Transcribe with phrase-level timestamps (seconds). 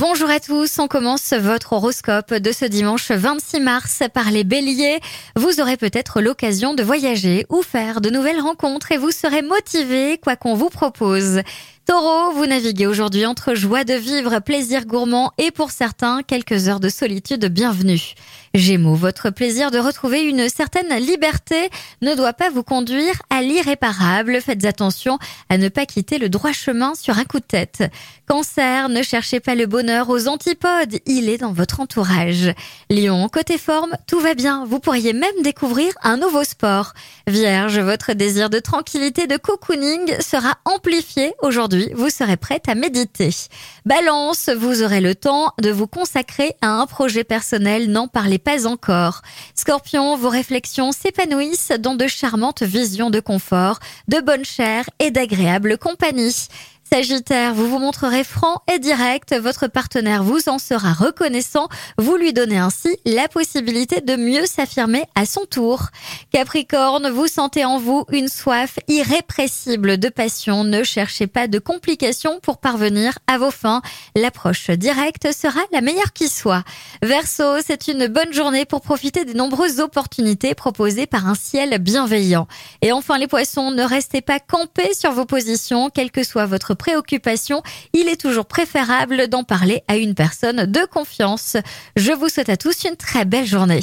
[0.00, 4.98] Bonjour à tous, on commence votre horoscope de ce dimanche 26 mars par les béliers.
[5.36, 10.16] Vous aurez peut-être l'occasion de voyager ou faire de nouvelles rencontres et vous serez motivé
[10.16, 11.42] quoi qu'on vous propose.
[11.90, 16.78] Taureau, vous naviguez aujourd'hui entre joie de vivre, plaisir gourmand et pour certains quelques heures
[16.78, 18.14] de solitude bienvenue.
[18.54, 21.70] Gémeaux, votre plaisir de retrouver une certaine liberté
[22.02, 24.40] ne doit pas vous conduire à l'irréparable.
[24.40, 25.18] Faites attention
[25.48, 27.84] à ne pas quitter le droit chemin sur un coup de tête.
[28.26, 32.52] Cancer, ne cherchez pas le bonheur aux antipodes, il est dans votre entourage.
[32.88, 36.92] Lion, côté forme, tout va bien, vous pourriez même découvrir un nouveau sport.
[37.26, 43.30] Vierge, votre désir de tranquillité, de cocooning sera amplifié aujourd'hui, vous serez prête à méditer.
[43.84, 48.66] Balance, vous aurez le temps de vous consacrer à un projet personnel, n'en parlez pas
[48.66, 49.22] encore.
[49.54, 55.78] Scorpion, vos réflexions s'épanouissent dans de charmantes visions de confort, de bonne chair et d'agréable
[55.78, 56.48] compagnie.
[56.92, 61.68] Sagittaire, vous vous montrerez franc et direct, votre partenaire vous en sera reconnaissant,
[61.98, 65.90] vous lui donnez ainsi la possibilité de mieux s'affirmer à son tour.
[66.32, 72.40] Capricorne, vous sentez en vous une soif irrépressible de passion, ne cherchez pas de complications
[72.42, 73.82] pour parvenir à vos fins,
[74.16, 76.64] l'approche directe sera la meilleure qui soit.
[77.02, 82.48] Verseau, c'est une bonne journée pour profiter des nombreuses opportunités proposées par un ciel bienveillant.
[82.82, 86.74] Et enfin les poissons, ne restez pas campés sur vos positions, quel que soit votre
[86.80, 91.58] préoccupation, il est toujours préférable d'en parler à une personne de confiance.
[91.94, 93.80] Je vous souhaite à tous une très belle journée.